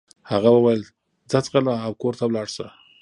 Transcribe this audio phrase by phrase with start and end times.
[0.31, 0.81] هغه وويل
[1.29, 2.67] ځه ځغله او کور ته ولاړه شه.